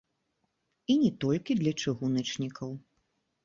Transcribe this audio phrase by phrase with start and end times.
[0.93, 2.77] І не толькі для чыгуначнікаў.